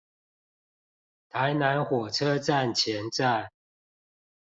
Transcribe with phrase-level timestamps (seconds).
[1.29, 3.51] 臺南火車站前站